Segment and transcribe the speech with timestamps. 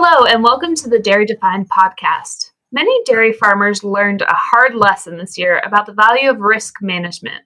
[0.00, 2.52] Hello, and welcome to the Dairy Defined podcast.
[2.70, 7.42] Many dairy farmers learned a hard lesson this year about the value of risk management.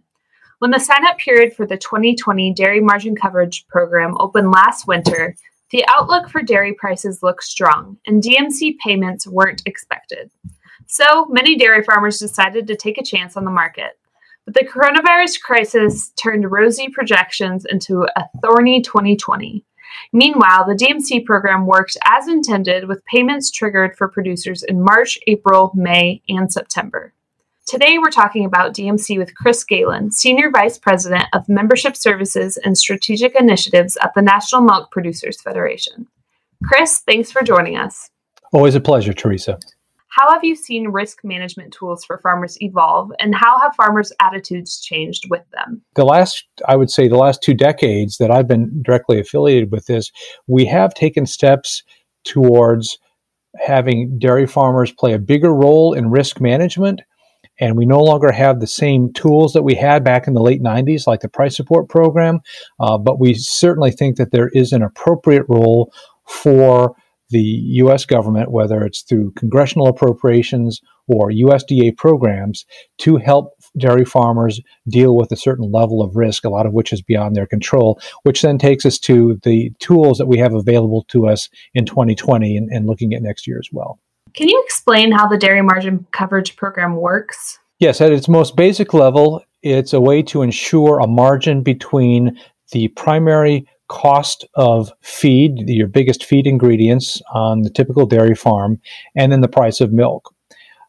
[0.59, 5.35] When the sign up period for the 2020 Dairy Margin Coverage Program opened last winter,
[5.71, 10.31] the outlook for dairy prices looked strong, and DMC payments weren't expected.
[10.87, 13.99] So many dairy farmers decided to take a chance on the market.
[14.45, 19.65] But the coronavirus crisis turned rosy projections into a thorny 2020.
[20.13, 25.73] Meanwhile, the DMC program worked as intended with payments triggered for producers in March, April,
[25.75, 27.13] May, and September.
[27.67, 32.77] Today, we're talking about DMC with Chris Galen, Senior Vice President of Membership Services and
[32.77, 36.09] Strategic Initiatives at the National Milk Producers Federation.
[36.65, 38.11] Chris, thanks for joining us.
[38.53, 39.59] Always a pleasure, Teresa.
[40.13, 44.79] How have you seen risk management tools for farmers evolve, and how have farmers' attitudes
[44.79, 45.81] changed with them?
[45.95, 49.87] The last, I would say, the last two decades that I've been directly affiliated with
[49.87, 50.11] this,
[50.47, 51.83] we have taken steps
[52.25, 52.99] towards
[53.59, 57.01] having dairy farmers play a bigger role in risk management.
[57.59, 60.63] And we no longer have the same tools that we had back in the late
[60.63, 62.41] 90s, like the price support program.
[62.81, 65.93] Uh, but we certainly think that there is an appropriate role
[66.27, 66.97] for
[67.33, 67.43] the
[67.83, 68.05] U.S.
[68.05, 72.65] government, whether it's through congressional appropriations or USDA programs,
[72.99, 76.93] to help dairy farmers deal with a certain level of risk, a lot of which
[76.93, 81.05] is beyond their control, which then takes us to the tools that we have available
[81.09, 83.99] to us in 2020 and, and looking at next year as well.
[84.35, 87.59] Can you explain how the Dairy Margin Coverage Program works?
[87.79, 92.39] Yes, at its most basic level, it's a way to ensure a margin between
[92.71, 98.81] the primary cost of feed, your biggest feed ingredients on the typical dairy farm,
[99.15, 100.35] and then the price of milk.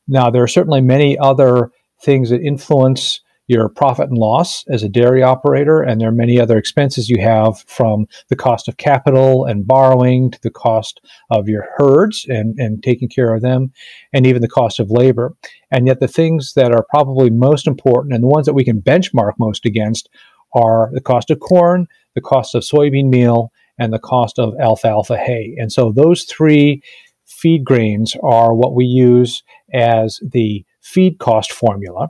[0.07, 1.69] Now, there are certainly many other
[2.01, 6.39] things that influence your profit and loss as a dairy operator, and there are many
[6.39, 11.49] other expenses you have from the cost of capital and borrowing to the cost of
[11.49, 13.73] your herds and, and taking care of them,
[14.13, 15.35] and even the cost of labor.
[15.71, 18.81] And yet, the things that are probably most important and the ones that we can
[18.81, 20.07] benchmark most against
[20.55, 25.17] are the cost of corn, the cost of soybean meal, and the cost of alfalfa
[25.17, 25.55] hay.
[25.57, 26.81] And so those three
[27.25, 29.43] feed grains are what we use
[29.73, 32.09] as the feed cost formula.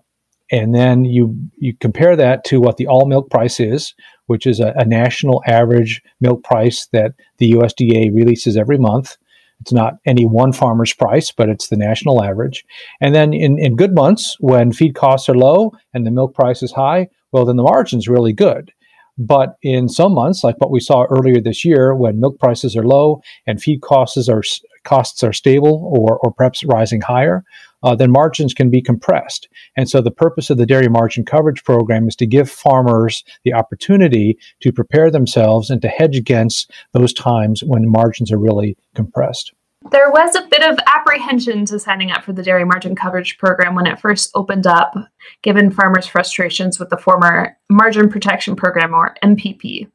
[0.51, 3.95] And then you, you compare that to what the all milk price is,
[4.27, 9.17] which is a, a national average milk price that the USDA releases every month.
[9.61, 12.65] It's not any one farmer's price, but it's the national average.
[12.99, 16.61] And then in, in good months, when feed costs are low and the milk price
[16.61, 18.71] is high, well, then the margin's really good.
[19.17, 22.87] But in some months, like what we saw earlier this year, when milk prices are
[22.87, 24.43] low and feed costs are
[24.83, 27.43] costs are stable or, or perhaps rising higher,
[27.83, 29.47] uh, then margins can be compressed.
[29.75, 33.53] And so the purpose of the dairy margin coverage program is to give farmers the
[33.53, 39.53] opportunity to prepare themselves and to hedge against those times when margins are really compressed.
[39.91, 43.75] There was a bit of apprehension to signing up for the dairy margin coverage program
[43.75, 44.95] when it first opened up,
[45.41, 49.87] given farmers' frustrations with the former Margin Protection Program or MPP.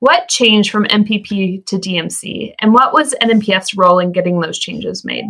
[0.00, 5.04] What changed from MPP to DMC, and what was NMPF's role in getting those changes
[5.04, 5.24] made?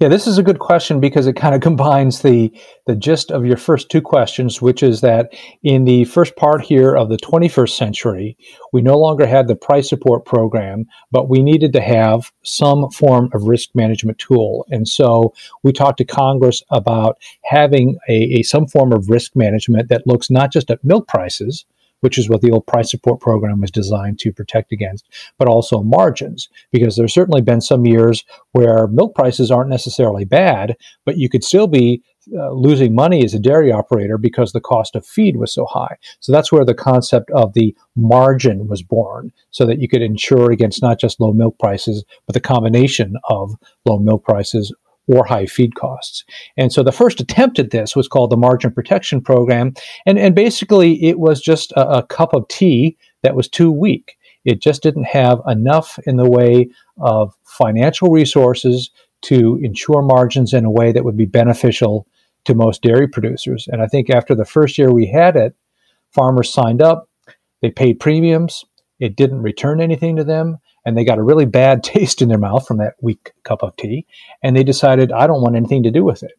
[0.00, 2.52] Yeah, this is a good question because it kind of combines the
[2.86, 6.96] the gist of your first two questions, which is that in the first part here
[6.96, 8.36] of the 21st century,
[8.72, 13.30] we no longer had the price support program, but we needed to have some form
[13.32, 14.66] of risk management tool.
[14.70, 19.88] And so we talked to Congress about having a, a some form of risk management
[19.88, 21.64] that looks not just at milk prices,
[22.02, 25.08] which is what the old price support program was designed to protect against,
[25.38, 30.76] but also margins, because there's certainly been some years where milk prices aren't necessarily bad,
[31.04, 32.02] but you could still be
[32.38, 35.96] uh, losing money as a dairy operator because the cost of feed was so high.
[36.20, 40.52] So that's where the concept of the margin was born, so that you could insure
[40.52, 44.72] against not just low milk prices, but the combination of low milk prices
[45.12, 46.24] or high feed costs.
[46.56, 49.74] And so the first attempt at this was called the Margin Protection Program.
[50.06, 54.16] And, and basically, it was just a, a cup of tea that was too weak.
[54.44, 58.90] It just didn't have enough in the way of financial resources
[59.22, 62.06] to ensure margins in a way that would be beneficial
[62.44, 63.68] to most dairy producers.
[63.70, 65.54] And I think after the first year we had it,
[66.10, 67.08] farmers signed up,
[67.60, 68.64] they paid premiums,
[68.98, 72.38] it didn't return anything to them and they got a really bad taste in their
[72.38, 74.06] mouth from that weak cup of tea,
[74.42, 76.32] and they decided, I don't want anything to do with it.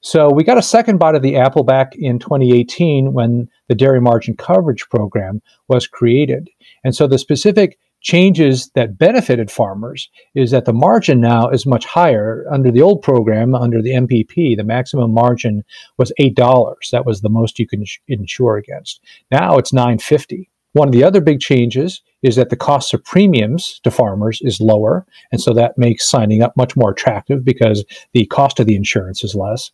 [0.00, 4.00] So we got a second bite of the apple back in 2018 when the Dairy
[4.00, 6.48] Margin Coverage Program was created.
[6.84, 11.84] And so the specific changes that benefited farmers is that the margin now is much
[11.84, 12.44] higher.
[12.48, 15.64] Under the old program, under the MPP, the maximum margin
[15.96, 16.76] was $8.
[16.92, 19.00] That was the most you can insure against.
[19.32, 23.80] Now it's 950 one of the other big changes is that the cost of premiums
[23.84, 25.06] to farmers is lower.
[25.30, 29.22] And so that makes signing up much more attractive because the cost of the insurance
[29.22, 29.70] is less.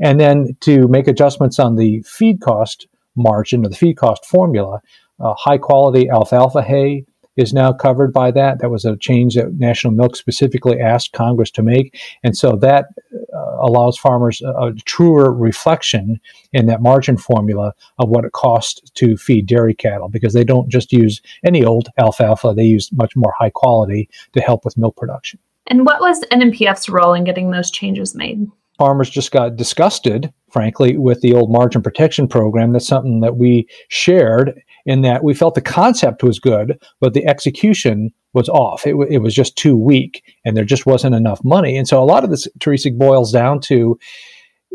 [0.00, 4.80] And then to make adjustments on the feed cost margin or the feed cost formula,
[5.20, 7.04] uh, high quality alfalfa hay
[7.36, 8.60] is now covered by that.
[8.60, 11.98] That was a change that National Milk specifically asked Congress to make.
[12.22, 12.86] And so that
[13.34, 16.20] uh, allows farmers a, a, truer reflection
[16.52, 20.68] in that margin formula of what it costs to feed dairy cattle because they don't
[20.68, 24.96] just use any old alfalfa, they use much more high quality to help with milk
[24.96, 25.38] production.
[25.68, 28.46] And what was NMPF's role in getting those changes made?
[28.78, 32.72] farmers just got disgusted, frankly, with the old margin protection program.
[32.72, 37.26] That's something that we shared in that we felt the concept was good, but the
[37.26, 38.86] execution was off.
[38.86, 41.76] It, w- it was just too weak and there just wasn't enough money.
[41.76, 43.98] And so a lot of this, Teresa, boils down to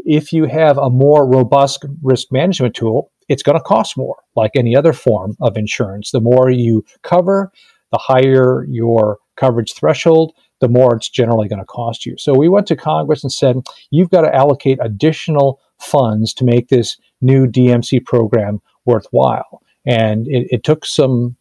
[0.05, 4.51] if you have a more robust risk management tool, it's going to cost more, like
[4.55, 6.11] any other form of insurance.
[6.11, 7.51] The more you cover,
[7.91, 12.15] the higher your coverage threshold, the more it's generally going to cost you.
[12.17, 13.57] So we went to Congress and said,
[13.91, 19.61] you've got to allocate additional funds to make this new DMC program worthwhile.
[19.87, 21.37] And it, it took some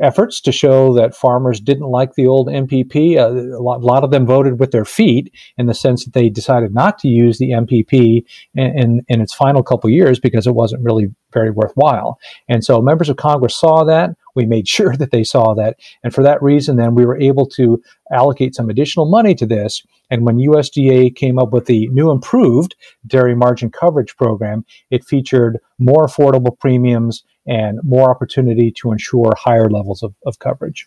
[0.00, 3.16] efforts to show that farmers didn't like the old MPP.
[3.16, 6.14] Uh, a, lot, a, lot, of them voted with their feet in the sense that
[6.14, 10.46] they decided not to use the MPP in, in, in its final couple years because
[10.46, 12.18] it wasn't really very worthwhile.
[12.48, 14.10] And so members of Congress saw that.
[14.34, 15.76] We made sure that they saw that.
[16.02, 17.82] And for that reason, then we were able to
[18.12, 19.82] allocate some additional money to this.
[20.10, 22.76] And when USDA came up with the new improved
[23.06, 29.68] dairy margin coverage program, it featured more affordable premiums and more opportunity to ensure higher
[29.68, 30.86] levels of, of coverage.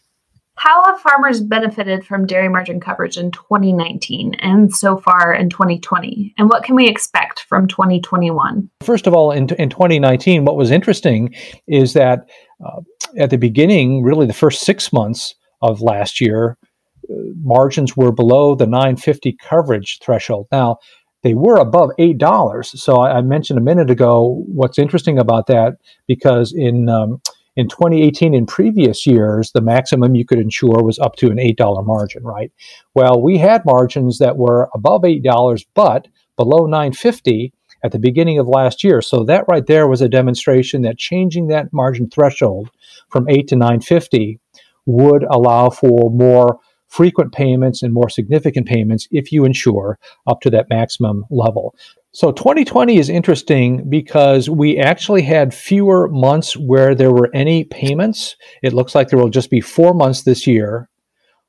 [0.56, 6.36] How have farmers benefited from dairy margin coverage in 2019 and so far in 2020?
[6.38, 8.70] And what can we expect from 2021?
[8.82, 11.34] First of all, in, in 2019, what was interesting
[11.68, 12.30] is that
[12.64, 12.82] uh,
[13.18, 16.60] at the beginning, really the first six months of last year,
[17.10, 20.48] uh, margins were below the 950 coverage threshold.
[20.52, 20.78] Now,
[21.24, 22.82] they were above eight dollars.
[22.82, 25.78] So I, I, mentioned a minute ago what's interesting about that
[26.08, 27.22] because in um,
[27.56, 31.58] in 2018 in previous years the maximum you could insure was up to an eight
[31.58, 32.52] dollar margin, right?
[32.96, 36.08] Well, we had margins that were above eight dollars but
[36.38, 37.54] below 950
[37.84, 39.02] at the beginning of last year.
[39.02, 42.70] So that right there was a demonstration that changing that margin threshold
[43.10, 44.40] from 8 to 950
[44.86, 46.60] would allow for more
[46.92, 49.98] frequent payments and more significant payments if you insure
[50.28, 51.74] up to that maximum level.
[52.12, 58.36] So 2020 is interesting because we actually had fewer months where there were any payments.
[58.62, 60.90] It looks like there will just be four months this year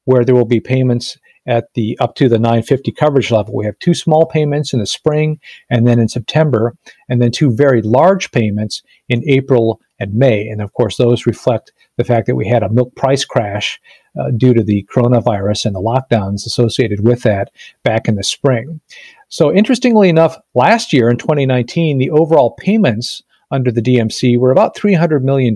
[0.04, 3.56] where there will be payments at the up to the 950 coverage level.
[3.56, 6.76] We have two small payments in the spring and then in September,
[7.08, 10.46] and then two very large payments in April and May.
[10.46, 13.80] And of course, those reflect the fact that we had a milk price crash
[14.18, 17.50] uh, due to the coronavirus and the lockdowns associated with that
[17.82, 18.80] back in the spring.
[19.28, 23.22] So, interestingly enough, last year in 2019, the overall payments
[23.52, 25.54] under the DMC were about $300 million.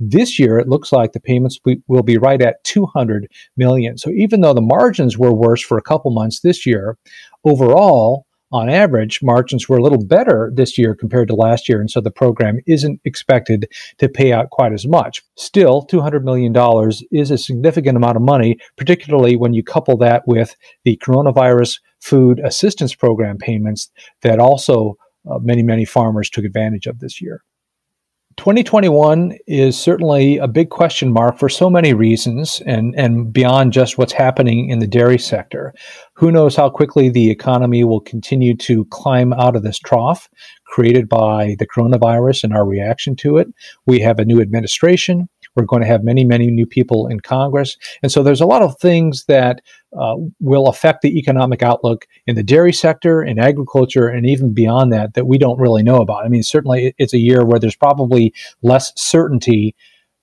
[0.00, 3.98] This year, it looks like the payments will be right at 200 million.
[3.98, 6.96] So even though the margins were worse for a couple months this year,
[7.44, 11.90] overall, on average, margins were a little better this year compared to last year, and
[11.90, 15.22] so the program isn't expected to pay out quite as much.
[15.36, 16.54] Still, $200 million
[17.10, 22.40] is a significant amount of money, particularly when you couple that with the coronavirus food
[22.44, 23.90] assistance program payments
[24.22, 24.96] that also
[25.30, 27.42] uh, many, many farmers took advantage of this year.
[28.36, 33.98] 2021 is certainly a big question mark for so many reasons and, and beyond just
[33.98, 35.74] what's happening in the dairy sector.
[36.14, 40.28] Who knows how quickly the economy will continue to climb out of this trough
[40.66, 43.48] created by the coronavirus and our reaction to it.
[43.86, 45.28] We have a new administration.
[45.54, 47.76] We're going to have many, many new people in Congress.
[48.02, 49.60] And so there's a lot of things that
[49.98, 54.92] uh, will affect the economic outlook in the dairy sector, in agriculture, and even beyond
[54.92, 56.24] that, that we don't really know about.
[56.24, 58.32] I mean, certainly it's a year where there's probably
[58.62, 59.74] less certainty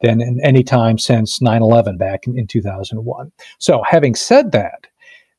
[0.01, 3.31] than in any time since 9 11 back in, in 2001.
[3.59, 4.87] So, having said that,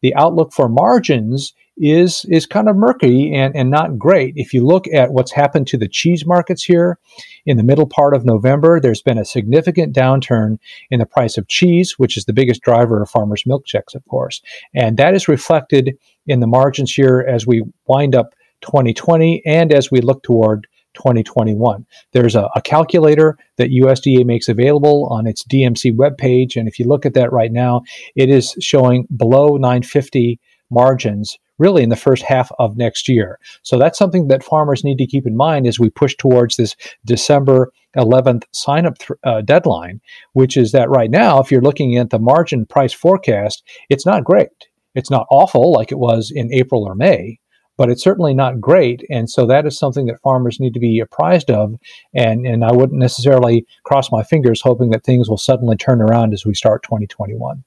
[0.02, 4.34] the outlook for margins is is kind of murky and, and not great.
[4.36, 6.98] If you look at what's happened to the cheese markets here
[7.46, 10.58] in the middle part of November, there's been a significant downturn
[10.90, 14.04] in the price of cheese, which is the biggest driver of farmers' milk checks, of
[14.08, 14.42] course.
[14.74, 19.90] And that is reflected in the margins here as we wind up 2020 and as
[19.90, 20.66] we look toward
[21.00, 21.86] 2021.
[22.12, 26.56] There's a, a, calculator that USDA makes available on its DMC webpage.
[26.56, 27.82] And if you look at that right now,
[28.14, 30.38] it is showing below 950
[30.70, 33.38] margins really in the first half of next year.
[33.62, 36.76] So that's something that farmers need to keep in mind as we push towards this
[37.04, 40.00] December 11th sign up th- uh, deadline,
[40.32, 44.24] which is that right now, if you're looking at the margin price forecast, it's not
[44.24, 44.48] great.
[44.94, 47.38] It's not awful like it was in April or May,
[47.80, 49.06] but it's certainly not great.
[49.08, 51.76] And so that is something that farmers need to be apprised of.
[52.14, 56.34] And, and I wouldn't necessarily cross my fingers hoping that things will suddenly turn around
[56.34, 57.64] as we start 2021.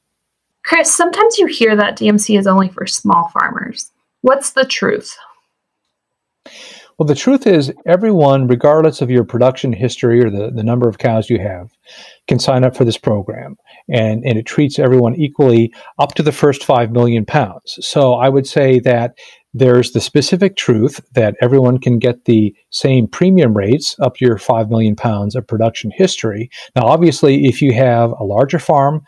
[0.63, 3.89] Chris, sometimes you hear that DMC is only for small farmers.
[4.21, 5.17] What's the truth?
[6.99, 10.99] Well, the truth is, everyone, regardless of your production history or the, the number of
[10.99, 11.71] cows you have,
[12.27, 13.57] can sign up for this program.
[13.89, 17.79] And, and it treats everyone equally up to the first 5 million pounds.
[17.81, 19.17] So I would say that
[19.53, 24.37] there's the specific truth that everyone can get the same premium rates up to your
[24.37, 26.49] 5 million pounds of production history.
[26.75, 29.03] Now, obviously, if you have a larger farm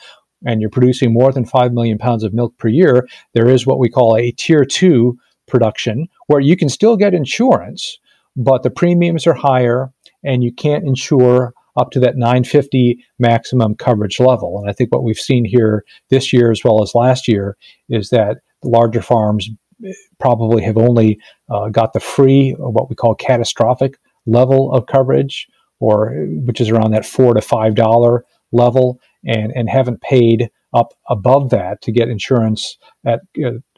[0.45, 3.79] and you're producing more than 5 million pounds of milk per year, there is what
[3.79, 7.97] we call a tier two production where you can still get insurance,
[8.35, 9.91] but the premiums are higher
[10.23, 14.59] and you can't insure up to that 950 maximum coverage level.
[14.59, 17.57] And I think what we've seen here this year as well as last year
[17.89, 19.49] is that larger farms
[20.19, 25.47] probably have only uh, got the free, what we call catastrophic level of coverage,
[25.79, 26.13] or
[26.45, 31.49] which is around that four to five dollar level and, and haven't paid up above
[31.51, 33.21] that to get insurance at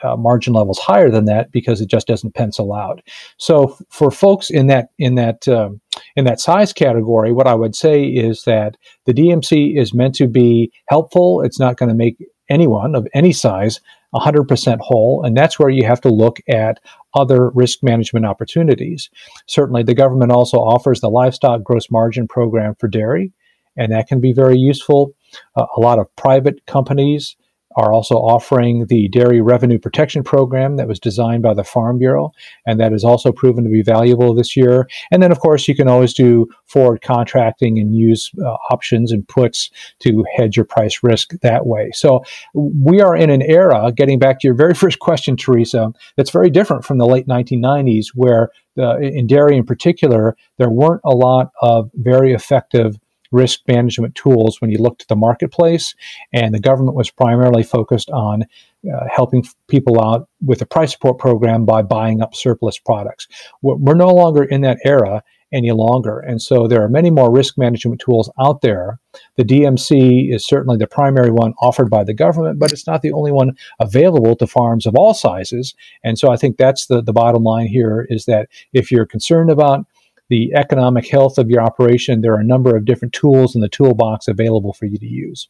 [0.03, 3.01] uh, margin levels higher than that because it just doesn't pencil out.
[3.37, 5.79] So f- for folks in that in that um,
[6.15, 10.27] in that size category, what I would say is that the DMC is meant to
[10.27, 11.41] be helpful.
[11.41, 12.17] It's not going to make
[12.49, 13.79] anyone of any size
[14.19, 16.79] 100% whole, and that's where you have to look at
[17.13, 19.09] other risk management opportunities.
[19.47, 23.31] Certainly, the government also offers the livestock gross margin program for dairy,
[23.75, 25.13] and that can be very useful.
[25.55, 27.35] Uh, a lot of private companies
[27.77, 32.31] are also offering the Dairy Revenue Protection Program that was designed by the Farm Bureau,
[32.65, 34.89] and that has also proven to be valuable this year.
[35.11, 39.27] And then, of course, you can always do forward contracting and use uh, options and
[39.27, 39.69] puts
[39.99, 41.91] to hedge your price risk that way.
[41.93, 42.23] So
[42.55, 46.49] we are in an era, getting back to your very first question, Teresa, that's very
[46.49, 51.51] different from the late 1990s, where the, in dairy in particular, there weren't a lot
[51.61, 52.97] of very effective
[53.31, 55.95] risk management tools when you looked at the marketplace,
[56.33, 58.43] and the government was primarily focused on
[58.91, 63.27] uh, helping people out with the price support program by buying up surplus products.
[63.61, 67.57] We're no longer in that era any longer, and so there are many more risk
[67.57, 68.99] management tools out there.
[69.37, 73.13] The DMC is certainly the primary one offered by the government, but it's not the
[73.13, 75.73] only one available to farms of all sizes.
[76.03, 79.49] And so I think that's the, the bottom line here is that if you're concerned
[79.49, 79.85] about
[80.29, 83.69] the economic health of your operation, there are a number of different tools in the
[83.69, 85.49] toolbox available for you to use.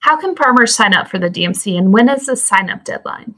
[0.00, 3.34] How can farmers sign up for the DMC and when is the sign up deadline?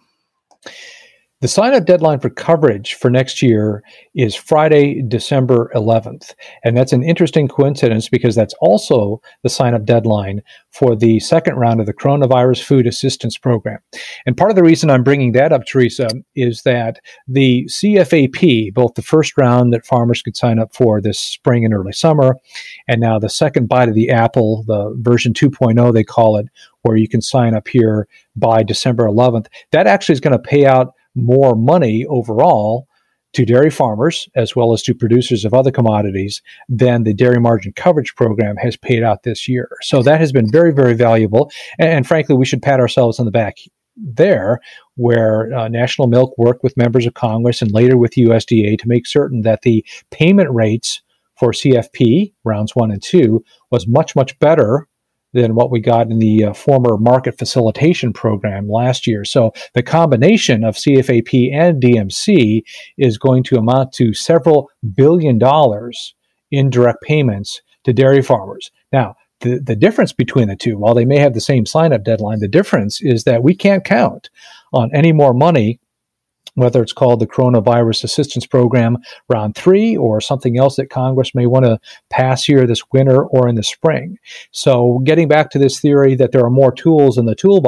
[1.44, 3.84] The sign up deadline for coverage for next year
[4.14, 6.32] is Friday, December 11th.
[6.64, 11.56] And that's an interesting coincidence because that's also the sign up deadline for the second
[11.56, 13.78] round of the Coronavirus Food Assistance Program.
[14.24, 18.94] And part of the reason I'm bringing that up, Teresa, is that the CFAP, both
[18.94, 22.36] the first round that farmers could sign up for this spring and early summer,
[22.88, 26.46] and now the second bite of the apple, the version 2.0, they call it,
[26.80, 30.64] where you can sign up here by December 11th, that actually is going to pay
[30.64, 32.86] out more money overall
[33.34, 37.72] to dairy farmers as well as to producers of other commodities than the dairy margin
[37.72, 39.68] coverage program has paid out this year.
[39.82, 41.50] So that has been very, very valuable.
[41.78, 43.56] And, and frankly, we should pat ourselves on the back
[43.96, 44.60] there,
[44.96, 49.06] where uh, National Milk worked with members of Congress and later with USDA to make
[49.06, 51.00] certain that the payment rates
[51.38, 54.88] for CFP rounds one and two was much, much better
[55.34, 59.24] than what we got in the uh, former market facilitation program last year.
[59.24, 62.62] So the combination of CFAP and DMC
[62.96, 66.14] is going to amount to several billion dollars
[66.50, 68.70] in direct payments to dairy farmers.
[68.92, 72.04] Now, the, the difference between the two, while they may have the same sign up
[72.04, 74.30] deadline, the difference is that we can't count
[74.72, 75.80] on any more money
[76.54, 81.46] whether it's called the Coronavirus Assistance Program Round 3 or something else that Congress may
[81.46, 81.78] want to
[82.10, 84.18] pass here this winter or in the spring.
[84.52, 87.54] So, getting back to this theory that there are more tools in the toolbox